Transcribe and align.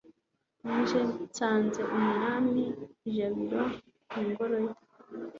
r/ 0.63 0.67
jye 0.87 1.01
nsanze 1.25 1.81
umwami 1.97 2.63
i 3.07 3.09
jabiro, 3.17 3.61
mu 4.11 4.21
ngoro 4.27 4.55
ye 4.65 4.69
ni 4.73 4.83